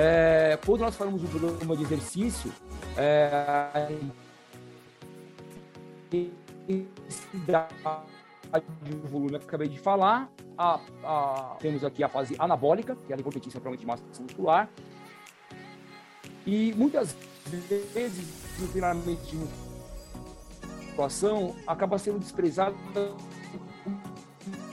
É, 0.00 0.56
quando 0.64 0.82
nós 0.82 0.94
falamos 0.94 1.20
do 1.20 1.28
programa 1.28 1.76
de 1.76 1.82
exercício, 1.82 2.52
é, 2.96 3.88
o 8.92 9.08
volume 9.08 9.30
que 9.30 9.34
eu 9.34 9.40
acabei 9.40 9.66
de 9.66 9.80
falar, 9.80 10.30
a, 10.56 10.78
a, 11.02 11.56
temos 11.58 11.82
aqui 11.82 12.04
a 12.04 12.08
fase 12.08 12.36
anabólica, 12.38 12.96
que 13.08 13.12
é 13.12 13.16
a 13.16 13.18
importantíssima 13.18 13.60
para 13.60 13.76
de 13.76 13.84
massa 13.84 14.04
muscular, 14.20 14.70
e 16.46 16.72
muitas 16.76 17.16
vezes 17.92 18.56
no 18.60 18.68
treinamento 18.68 19.22
de 19.24 19.36
acaba 21.66 21.98
sendo 21.98 22.20
desprezado 22.20 22.76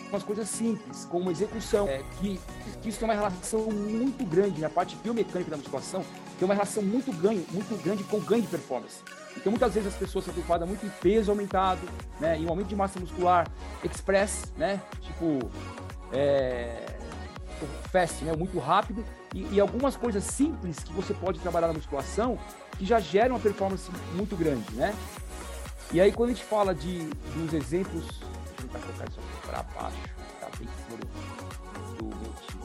umas 0.10 0.24
coisas 0.24 0.48
simples, 0.50 1.06
como 1.06 1.32
execução, 1.32 1.88
é, 1.88 2.04
que, 2.20 2.40
que 2.82 2.90
isso 2.90 3.00
tem 3.00 3.08
uma 3.08 3.14
relação 3.14 3.62
muito 3.72 4.26
grande 4.26 4.62
na 4.62 4.70
parte 4.70 4.96
biomecânica 4.98 5.52
da 5.52 5.58
musculação, 5.58 6.04
tem 6.38 6.46
uma 6.46 6.54
relação 6.54 6.84
muito, 6.84 7.12
ganho, 7.12 7.46
muito 7.52 7.82
grande 7.84 8.04
com 8.04 8.20
ganho 8.20 8.42
de 8.42 8.48
performance. 8.48 8.98
Então, 9.38 9.52
muitas 9.52 9.74
vezes 9.74 9.94
as 9.94 9.96
pessoas 9.96 10.26
são 10.26 10.34
preocupadas 10.34 10.68
muito 10.68 10.86
em 10.86 10.90
peso 10.90 11.32
aumentado, 11.32 11.82
né, 12.20 12.38
em 12.38 12.48
aumento 12.48 12.68
de 12.68 12.76
massa 12.76 13.00
muscular 13.00 13.48
express, 13.84 14.54
né, 14.58 14.82
tipo, 15.02 15.40
é, 16.14 16.86
fast, 17.92 18.24
né, 18.24 18.34
muito 18.36 18.58
rápido, 18.60 19.04
e, 19.34 19.56
e, 19.56 19.60
algumas 19.60 19.98
coisas 19.98 20.24
simples 20.24 20.80
que 20.80 20.94
você 20.94 21.14
pode 21.14 21.40
trabalhar 21.40 21.68
na 21.68 21.74
musculação 21.74 22.40
que 22.78 22.86
já 22.86 23.00
geram 23.00 23.36
uma 23.36 23.42
performance 23.42 23.90
muito 24.14 24.36
grande, 24.36 24.74
né? 24.74 24.96
E 25.92 26.02
aí, 26.02 26.12
quando 26.12 26.30
a 26.30 26.34
gente 26.34 26.46
fala 26.46 26.74
de, 26.74 27.06
dos 27.36 27.54
exemplos, 27.54 28.06
tentar 28.76 28.80
colocar 28.80 29.06
isso 29.10 29.20
aqui 29.20 29.48
para 29.48 29.64
baixo, 29.64 29.98
tá 30.40 30.50
bem 30.58 30.68
fora 30.68 31.02
do 31.98 32.06
meu 32.06 32.34
time. 32.48 32.64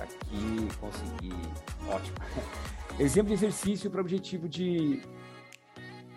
aqui, 0.00 0.68
consegui, 0.80 1.34
ótimo. 1.88 2.16
Exemplo 2.98 3.28
de 3.28 3.34
exercício 3.34 3.90
para 3.90 4.00
objetivo 4.00 4.48
de. 4.48 5.02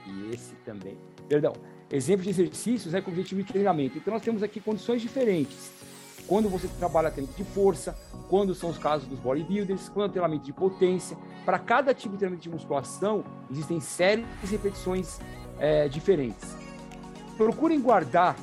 E 0.05 0.31
esse 0.33 0.53
também. 0.65 0.97
Perdão. 1.27 1.53
Exemplo 1.89 2.23
de 2.23 2.29
exercícios 2.29 2.93
né, 2.93 3.01
com 3.01 3.09
objetivo 3.09 3.41
de 3.41 3.51
treinamento. 3.51 3.97
Então, 3.97 4.13
nós 4.13 4.21
temos 4.21 4.43
aqui 4.43 4.59
condições 4.59 5.01
diferentes. 5.01 5.71
Quando 6.27 6.49
você 6.49 6.67
trabalha 6.67 7.09
treinamento 7.09 7.41
de 7.41 7.49
força, 7.49 7.97
quando 8.29 8.53
são 8.53 8.69
os 8.69 8.77
casos 8.77 9.07
dos 9.07 9.17
bodybuilders, 9.19 9.87
quando 9.89 10.09
é 10.09 10.11
treinamento 10.11 10.43
de 10.43 10.53
potência. 10.53 11.17
Para 11.45 11.57
cada 11.57 11.93
tipo 11.93 12.13
de 12.13 12.19
treinamento 12.19 12.43
de 12.43 12.49
musculação, 12.49 13.23
existem 13.49 13.79
séries 13.79 14.25
de 14.43 14.51
repetições 14.51 15.19
é, 15.57 15.87
diferentes. 15.87 16.66
Procurem 17.37 17.79
guardar 17.79 18.35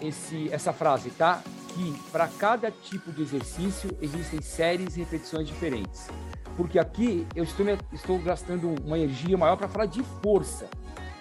esse, 0.00 0.52
essa 0.52 0.72
frase, 0.72 1.10
tá? 1.10 1.42
Que 1.68 1.92
para 2.10 2.26
cada 2.26 2.70
tipo 2.70 3.12
de 3.12 3.22
exercício 3.22 3.96
existem 4.02 4.42
séries 4.42 4.96
e 4.96 5.00
repetições 5.00 5.46
diferentes 5.46 6.08
porque 6.60 6.78
aqui 6.78 7.26
eu 7.34 7.42
estou, 7.42 7.66
estou 7.90 8.18
gastando 8.18 8.74
uma 8.84 8.98
energia 8.98 9.34
maior 9.38 9.56
para 9.56 9.66
falar 9.66 9.86
de 9.86 10.02
força. 10.22 10.68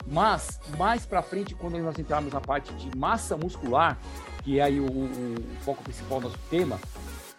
Mas 0.06 0.60
mais 0.78 1.06
para 1.06 1.22
frente, 1.22 1.56
quando 1.56 1.78
nós 1.78 1.98
entrarmos 1.98 2.34
na 2.34 2.42
parte 2.42 2.74
de 2.74 2.98
massa 2.98 3.38
muscular, 3.38 3.98
que 4.44 4.60
é 4.60 4.64
aí 4.64 4.82
o, 4.82 4.86
o, 4.86 5.06
o 5.06 5.64
foco 5.64 5.82
principal 5.82 6.20
do 6.20 6.28
nosso 6.28 6.40
tema, 6.50 6.78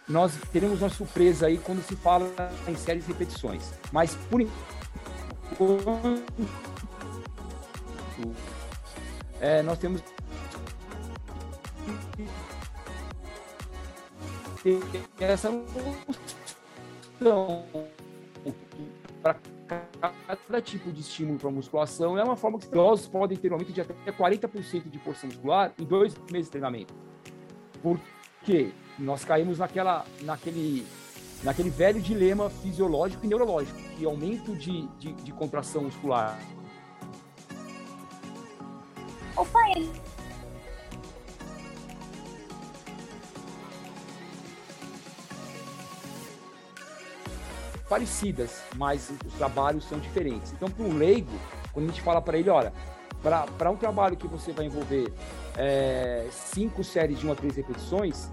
nós 0.07 0.33
teremos 0.51 0.81
uma 0.81 0.89
surpresa 0.89 1.45
aí 1.45 1.59
quando 1.59 1.83
se 1.83 1.95
fala 1.95 2.27
em 2.67 2.75
séries 2.75 3.05
de 3.05 3.11
repetições. 3.11 3.71
Mas 3.91 4.15
por 4.15 4.41
enquanto, 4.41 6.23
é, 9.41 9.61
nós 9.63 9.77
temos 9.79 10.01
essa 15.19 15.49
noção 17.19 17.65
para 19.23 19.35
cada 20.37 20.61
tipo 20.61 20.91
de 20.91 21.01
estímulo 21.01 21.39
para 21.39 21.49
musculação 21.49 22.17
é 22.17 22.23
uma 22.23 22.35
forma 22.35 22.59
que 22.59 22.65
os 22.65 23.07
podem 23.07 23.37
ter 23.37 23.51
um 23.51 23.55
aumento 23.55 23.73
de 23.73 23.81
até 23.81 24.11
40% 24.11 24.89
de 24.89 24.99
força 24.99 25.25
muscular 25.25 25.73
em 25.79 25.83
dois 25.83 26.13
meses 26.31 26.45
de 26.45 26.51
treinamento. 26.51 26.93
Porque 27.81 28.71
nós 28.99 29.25
caímos 29.25 29.57
naquela, 29.57 30.05
naquele, 30.21 30.85
naquele 31.43 31.69
velho 31.69 31.99
dilema 31.99 32.49
fisiológico 32.49 33.25
e 33.25 33.27
neurológico, 33.27 33.79
que 33.97 34.05
aumento 34.05 34.55
de, 34.55 34.87
de, 34.99 35.13
de 35.13 35.31
contração 35.31 35.83
muscular. 35.83 36.37
Opa, 39.35 39.59
parecidas, 47.91 48.61
mas 48.77 49.11
os 49.25 49.33
trabalhos 49.33 49.83
são 49.83 49.99
diferentes. 49.99 50.53
Então, 50.53 50.69
para 50.69 50.85
o 50.85 50.93
leigo, 50.93 51.29
quando 51.73 51.87
a 51.87 51.89
gente 51.89 52.01
fala 52.01 52.21
para 52.21 52.37
ele, 52.37 52.49
olha, 52.49 52.71
para 53.57 53.69
um 53.69 53.75
trabalho 53.75 54.15
que 54.15 54.27
você 54.27 54.53
vai 54.53 54.65
envolver 54.65 55.13
é, 55.57 56.25
cinco 56.31 56.85
séries 56.85 57.19
de 57.19 57.25
uma 57.25 57.33
a 57.33 57.35
três 57.35 57.57
repetições, 57.57 58.29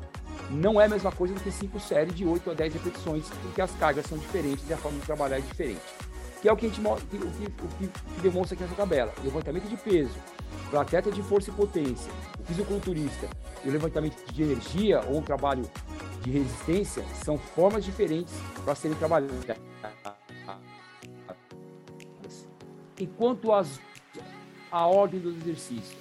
não 0.48 0.80
é 0.80 0.84
a 0.84 0.88
mesma 0.88 1.10
coisa 1.10 1.34
do 1.34 1.40
que 1.40 1.50
cinco 1.50 1.80
séries 1.80 2.14
de 2.14 2.24
8 2.24 2.52
a 2.52 2.54
10 2.54 2.74
repetições, 2.74 3.28
porque 3.42 3.60
as 3.60 3.72
cargas 3.72 4.06
são 4.06 4.16
diferentes 4.16 4.64
e 4.70 4.72
a 4.72 4.76
forma 4.76 4.98
de 5.00 5.04
trabalhar 5.04 5.38
é 5.38 5.40
diferente. 5.40 5.82
Que 6.40 6.48
é 6.48 6.52
o 6.52 6.56
que, 6.56 6.66
a 6.66 6.68
gente, 6.68 6.80
o 6.80 6.96
que, 6.96 7.16
o 7.16 7.90
que 7.90 8.20
demonstra 8.22 8.54
aqui 8.54 8.62
nessa 8.62 8.76
tabela. 8.76 9.12
Levantamento 9.24 9.68
de 9.68 9.76
peso, 9.76 10.14
para 10.70 10.82
atleta 10.82 11.10
de 11.10 11.22
força 11.22 11.50
e 11.50 11.52
potência, 11.52 12.12
o 12.40 12.44
fisiculturista 12.44 13.28
e 13.64 13.68
o 13.68 13.72
levantamento 13.72 14.16
de 14.32 14.42
energia 14.42 15.00
ou 15.08 15.18
um 15.18 15.22
trabalho 15.22 15.68
de 16.22 16.30
resistência 16.30 17.04
são 17.24 17.38
formas 17.38 17.84
diferentes 17.84 18.34
para 18.64 18.74
serem 18.74 18.96
trabalhadas. 18.96 19.34
Enquanto 23.00 23.52
as, 23.52 23.80
a 24.70 24.86
ordem 24.86 25.20
dos 25.20 25.36
exercícios. 25.36 25.96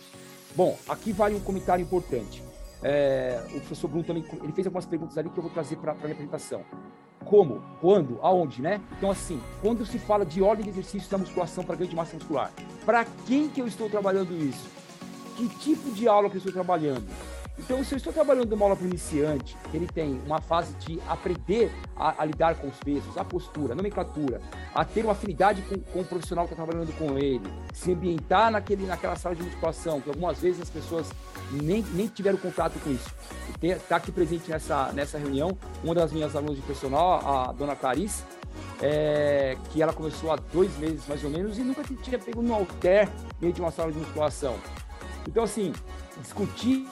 Bom, 0.56 0.78
aqui 0.90 1.12
vale 1.12 1.36
um 1.36 1.40
comentário 1.40 1.84
importante. 1.84 2.44
É, 2.82 3.44
o 3.50 3.60
professor 3.60 3.88
Bruno 3.88 4.04
também 4.04 4.26
ele 4.44 4.52
fez 4.54 4.68
algumas 4.68 4.86
perguntas 4.86 5.18
ali 5.18 5.30
que 5.30 5.38
eu 5.38 5.44
vou 5.44 5.52
trazer 5.52 5.78
para 5.78 5.92
a 5.92 5.96
minha 5.96 6.12
apresentação. 6.12 6.64
Como? 7.30 7.62
Quando? 7.82 8.20
Aonde, 8.22 8.62
né? 8.62 8.80
Então, 8.98 9.12
assim, 9.12 9.42
quando 9.62 9.86
se 9.86 10.00
fala 10.00 10.26
de 10.26 10.42
ordem 10.42 10.64
de 10.64 10.70
exercícios 10.70 11.10
da 11.10 11.18
musculação 11.18 11.64
para 11.64 11.76
ganho 11.76 11.90
de 11.90 11.96
massa 11.96 12.16
muscular, 12.16 12.52
para 12.86 13.06
quem 13.26 13.50
que 13.50 13.62
eu 13.62 13.68
estou 13.68 13.90
trabalhando 13.90 14.34
isso? 14.34 14.70
Que 15.36 15.50
tipo 15.50 15.92
de 15.92 16.08
aula 16.08 16.30
que 16.30 16.38
eu 16.38 16.40
estou 16.40 16.54
trabalhando? 16.54 17.06
Então, 17.60 17.84
se 17.84 17.94
eu 17.94 17.98
estou 17.98 18.14
trabalhando 18.14 18.54
uma 18.54 18.66
aula 18.66 18.76
para 18.76 18.86
iniciante, 18.86 19.58
ele 19.74 19.88
tem 19.88 20.22
uma 20.26 20.40
fase 20.40 20.74
de 20.76 21.00
aprender 21.08 21.72
a, 21.96 22.22
a, 22.22 22.26
lidar 22.26 22.56
com 22.56 22.68
os 22.68 22.78
pesos, 22.78 23.18
a 23.18 23.26
postura, 23.26 23.74
a 23.74 23.76
nomenclatura, 23.76 24.40
a 24.76 24.86
ter 24.86 25.04
uma 25.04 25.14
afinidade 25.14 25.64
com, 25.64 25.80
com 25.80 26.02
o 26.02 26.06
profissional 26.06 26.46
que 26.46 26.54
está 26.54 26.64
trabalhando 26.64 26.96
com 26.98 27.18
ele, 27.18 27.42
se 27.74 27.92
ambientar 27.92 28.52
naquele, 28.52 28.86
naquela 28.86 29.16
sala 29.16 29.36
de 29.36 29.42
musculação, 29.42 30.00
que 30.00 30.10
algumas 30.10 30.40
vezes 30.40 30.62
as 30.62 30.70
pessoas 30.70 31.10
nem, 31.52 31.82
nem 31.94 32.08
tiveram 32.08 32.38
contato 32.38 32.80
com 32.80 32.92
isso. 32.92 33.10
Está 33.62 33.96
aqui 33.96 34.12
presente 34.12 34.50
nessa, 34.50 34.92
nessa 34.94 35.18
reunião 35.18 35.58
uma 35.84 35.96
das 35.96 36.12
minhas 36.12 36.36
alunas 36.36 36.58
de 36.58 36.62
personal, 36.62 37.20
a 37.28 37.52
dona 37.52 37.76
Clarice, 37.76 38.24
é, 38.82 39.58
que 39.72 39.82
ela 39.82 39.94
começou 39.94 40.32
há 40.32 40.36
dois 40.36 40.76
meses 40.78 41.08
mais 41.08 41.24
ou 41.24 41.30
menos 41.32 41.58
e 41.58 41.62
nunca 41.62 41.84
tinha 41.84 42.20
pego 42.20 42.42
um 42.42 42.54
halter 42.54 43.10
dentro 43.40 43.56
de 43.56 43.62
uma 43.62 43.72
sala 43.72 43.92
de 43.92 43.98
musculação. 43.98 44.56
Então, 45.28 45.44
assim, 45.44 45.74
discutir 46.22 46.88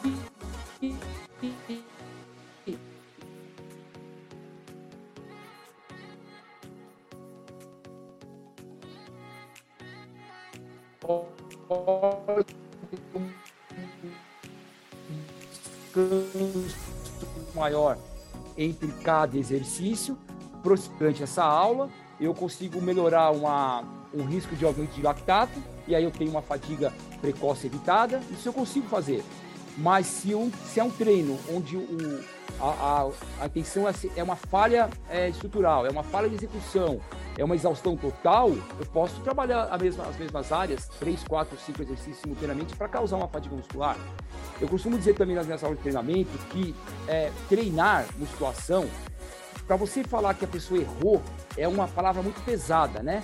maior 17.53 17.97
entre 18.57 18.87
cada 19.03 19.37
exercício, 19.37 20.17
durante 20.97 21.23
essa 21.23 21.43
aula, 21.43 21.89
eu 22.19 22.33
consigo 22.33 22.81
melhorar 22.81 23.31
uma, 23.31 23.83
um 24.13 24.23
risco 24.23 24.55
de 24.55 24.65
aumento 24.65 24.93
de 24.93 25.01
lactato, 25.01 25.61
e 25.87 25.95
aí 25.95 26.03
eu 26.03 26.11
tenho 26.11 26.31
uma 26.31 26.41
fadiga 26.41 26.93
precoce 27.21 27.67
evitada, 27.67 28.21
isso 28.31 28.47
eu 28.47 28.53
consigo 28.53 28.87
fazer. 28.87 29.23
Mas 29.77 30.05
se, 30.07 30.33
um, 30.33 30.51
se 30.65 30.79
é 30.79 30.83
um 30.83 30.89
treino 30.89 31.37
onde 31.49 31.75
o, 31.75 32.23
a, 32.59 32.65
a, 32.65 33.43
a 33.43 33.45
é, 33.45 34.19
é 34.19 34.23
uma 34.23 34.35
falha 34.35 34.89
é, 35.09 35.29
estrutural, 35.29 35.85
é 35.85 35.89
uma 35.89 36.03
falha 36.03 36.29
de 36.29 36.35
execução, 36.35 37.01
é 37.37 37.43
uma 37.43 37.55
exaustão 37.55 37.97
total, 37.97 38.49
eu 38.49 38.85
posso 38.93 39.19
trabalhar 39.21 39.67
a 39.69 39.77
mesma, 39.77 40.05
as 40.05 40.17
mesmas 40.17 40.51
áreas, 40.51 40.87
três, 40.99 41.23
quatro, 41.23 41.57
cinco 41.59 41.81
exercícios 41.81 42.17
simultaneamente 42.19 42.75
para 42.75 42.87
causar 42.87 43.17
uma 43.17 43.27
fadiga 43.27 43.55
muscular. 43.55 43.97
Eu 44.61 44.69
costumo 44.69 44.97
dizer 44.97 45.15
também 45.15 45.35
nas 45.35 45.45
minhas 45.45 45.63
aulas 45.63 45.77
de 45.77 45.83
treinamento 45.83 46.31
que 46.49 46.73
é, 47.07 47.31
treinar 47.49 48.05
musculação, 48.17 48.87
para 49.67 49.75
você 49.75 50.03
falar 50.03 50.35
que 50.35 50.45
a 50.45 50.47
pessoa 50.47 50.79
errou, 50.79 51.21
é 51.57 51.67
uma 51.67 51.87
palavra 51.87 52.21
muito 52.21 52.39
pesada, 52.45 53.01
né? 53.01 53.23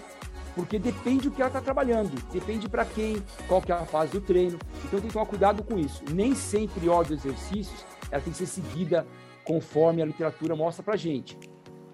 Porque 0.56 0.78
depende 0.78 1.30
do 1.30 1.36
que 1.36 1.42
ela 1.42 1.50
está 1.50 1.62
trabalhando, 1.62 2.12
depende 2.32 2.68
para 2.68 2.86
quem, 2.86 3.24
qual 3.48 3.62
que 3.62 3.72
é 3.72 3.76
a 3.76 3.86
fase 3.86 4.12
do 4.12 4.22
treino. 4.22 4.60
Então 4.86 5.00
tem 5.00 5.08
que 5.08 5.14
tomar 5.14 5.26
cuidado 5.26 5.64
com 5.64 5.80
isso. 5.80 6.04
Nem 6.12 6.36
sempre 6.36 6.90
ordem 6.90 7.18
exercícios 7.18 7.86
ela 8.12 8.22
tem 8.22 8.32
que 8.32 8.38
ser 8.38 8.46
seguida 8.46 9.08
conforme 9.46 10.02
a 10.02 10.06
literatura 10.06 10.56
mostra 10.56 10.84
para 10.84 10.96
gente. 10.96 11.38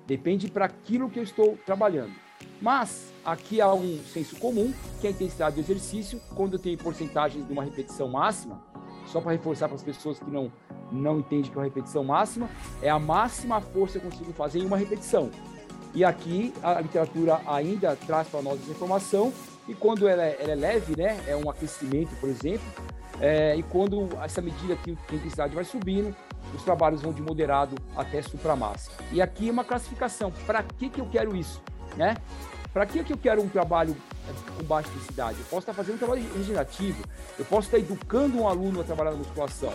Depende 0.06 0.50
para 0.50 0.65
aquilo 0.65 1.09
que 1.09 1.19
eu 1.19 1.24
estou 1.24 1.57
trabalhando. 1.65 2.13
Mas 2.62 3.13
aqui 3.24 3.62
há 3.62 3.71
um 3.74 4.00
senso 4.00 4.36
comum, 4.38 4.74
que 5.00 5.07
é 5.07 5.09
a 5.09 5.13
intensidade 5.13 5.56
do 5.56 5.62
exercício, 5.62 6.19
quando 6.36 6.54
eu 6.54 6.59
tenho 6.59 6.77
porcentagens 6.77 7.45
de 7.45 7.54
uma 7.54 7.63
repetição 7.63 8.07
máxima, 8.07 8.62
só 9.06 9.21
para 9.21 9.31
reforçar 9.31 9.68
para 9.68 9.75
as 9.75 9.83
pessoas 9.83 10.19
que 10.19 10.30
não, 10.30 10.51
não 10.92 11.19
entendem 11.19 11.51
que 11.51 11.57
é 11.57 11.59
uma 11.59 11.65
repetição 11.65 12.04
máxima, 12.04 12.50
é 12.81 12.89
a 12.89 13.00
máxima 13.00 13.62
força 13.62 14.00
que 14.00 14.06
eu 14.06 14.12
consigo 14.12 14.33
fazer 14.33 14.59
em 14.59 14.65
uma 14.65 14.77
repetição. 14.77 15.30
E 15.94 16.04
aqui 16.04 16.54
a 16.62 16.80
literatura 16.81 17.42
ainda 17.48 17.95
traz 17.95 18.28
para 18.28 18.42
nós 18.42 18.60
essa 18.62 18.72
informação, 18.72 19.34
e 19.68 19.74
quando 19.74 20.07
ela 20.07 20.24
é, 20.24 20.38
ela 20.39 20.51
é 20.51 20.56
leve, 20.56 20.95
né, 20.95 21.19
é 21.28 21.36
um 21.36 21.50
aquecimento, 21.50 22.16
por 22.19 22.30
exemplo, 22.30 22.66
é, 23.19 23.56
e 23.56 23.63
quando 23.63 24.10
essa 24.24 24.42
medida 24.42 24.75
que 24.75 24.92
a 24.92 25.16
intensidade 25.16 25.56
vai 25.56 25.63
subindo, 25.63 26.16
os 26.54 26.63
trabalhos 26.63 27.01
vão 27.01 27.12
de 27.12 27.22
moderado 27.22 27.75
até 27.95 28.22
supramassa. 28.22 28.92
E 29.12 29.22
aqui 29.22 29.50
uma 29.50 29.63
classificação. 29.63 30.31
Para 30.45 30.63
que, 30.63 30.89
que 30.89 31.01
eu 31.01 31.06
quero 31.07 31.36
isso? 31.36 31.62
Né? 31.95 32.16
Para 32.72 32.86
que, 32.86 33.04
que 33.04 33.12
eu 33.12 33.18
quero 33.18 33.42
um 33.42 33.50
trabalho 33.50 33.95
é, 34.30 34.57
com 34.57 34.63
baixa 34.63 34.90
intensidade? 34.90 35.40
Eu 35.40 35.45
posso 35.45 35.62
estar 35.62 35.74
fazendo 35.74 35.95
um 35.95 35.98
trabalho 35.98 36.24
regenerativo, 36.36 37.04
eu 37.38 37.45
posso 37.45 37.68
estar 37.68 37.80
educando 37.80 38.38
um 38.40 38.48
aluno 38.48 38.81
a 38.81 38.83
trabalhar 38.83 39.12
na 39.12 39.18
musculação. 39.18 39.74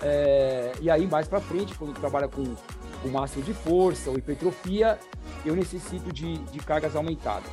É, 0.00 0.72
e 0.80 0.90
aí, 0.90 1.06
mais 1.06 1.26
para 1.26 1.40
frente, 1.40 1.74
quando 1.74 1.92
trabalha 1.98 2.28
com 2.28 2.54
o 3.04 3.08
máximo 3.08 3.42
de 3.42 3.54
força 3.54 4.10
ou 4.10 4.18
hipertrofia, 4.18 4.98
eu 5.44 5.54
necessito 5.54 6.12
de, 6.12 6.38
de 6.38 6.58
cargas 6.60 6.96
aumentadas. 6.96 7.50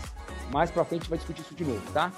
Mais 0.52 0.70
para 0.72 0.84
frente, 0.86 1.02
a 1.02 1.04
gente 1.04 1.10
vai 1.10 1.18
discutir 1.18 1.42
isso 1.42 1.56
de 1.56 1.64
novo, 1.64 1.82
tá? 1.92 2.12